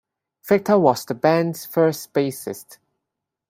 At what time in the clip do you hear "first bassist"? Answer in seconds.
1.67-2.79